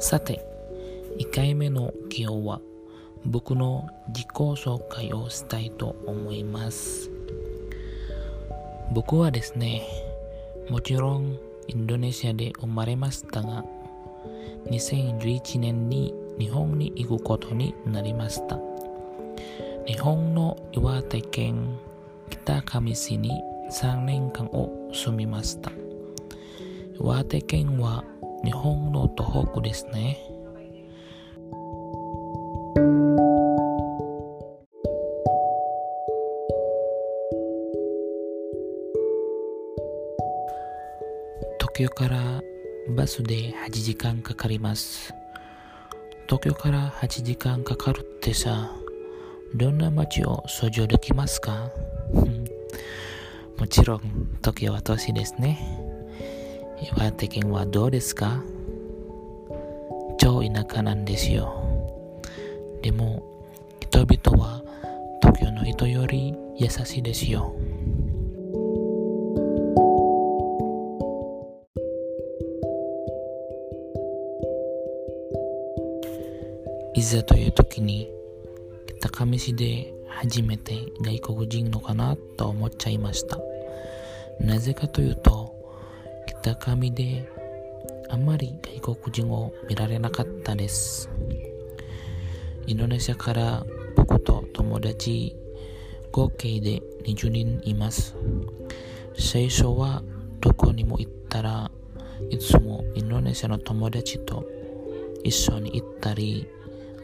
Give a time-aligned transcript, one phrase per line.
[0.00, 0.44] さて、
[1.18, 2.60] 1回目の今日は
[3.24, 7.10] 僕の自己紹介をしたいと思います。
[8.92, 9.82] 僕はですね、
[10.68, 11.38] もちろん
[11.68, 13.64] インドネシアで生まれましたが、
[14.66, 18.58] 2011年に日本に行くことになりました。
[19.86, 21.78] 日本の岩手県
[22.30, 25.70] 北上市に3年間を住みました。
[27.00, 28.04] 岩手県は
[28.44, 30.18] 日本の東北ですね。
[41.58, 42.42] 東京から
[42.96, 45.14] バスで8時間かかります。
[46.26, 48.70] 東京から8時間かかるってさ、
[49.54, 51.70] どんな街を想像できますか？
[53.58, 54.00] もちろん
[54.38, 55.83] 東京は都市ですね。
[56.80, 58.42] 岩手県はどうですか？
[60.18, 61.62] 超田舎なんですよ。
[62.82, 63.22] でも、
[63.80, 64.62] 人々は
[65.20, 67.54] 東京の人より優しいですよ。
[76.96, 78.08] いざという時に
[79.00, 83.38] 高上市で初めて外国人のかなと思っちゃいました。
[84.40, 85.43] なぜかというと、
[86.44, 87.26] 北上で
[88.10, 91.08] あんまり外国人を見られなかったです。
[92.66, 93.64] インドネシアから
[93.96, 95.34] 僕と友達
[96.12, 98.14] 合計で20人います。
[99.18, 100.02] 最初は
[100.40, 101.70] どこにも行ったら
[102.28, 104.44] いつもインドネシアの友達と
[105.22, 106.46] 一緒に行ったり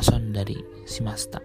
[0.00, 1.42] 遊んだりしました。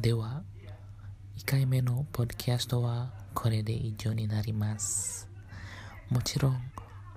[0.00, 0.37] では、
[1.38, 5.28] 1回目のポッドキャストはこれで以上になります。
[6.10, 6.60] もちろん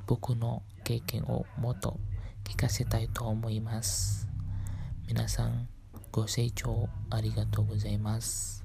[0.06, 2.00] 僕の経験をもっと
[2.44, 4.28] 聞かせたいと思います。
[5.08, 5.68] 皆さん
[6.12, 8.61] ご清聴ありがとうございます。